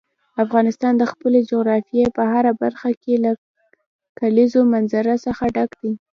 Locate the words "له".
3.25-3.31